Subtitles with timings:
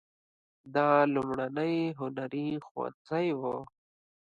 [0.75, 3.41] دا لومړنی هنري ښوونځی و.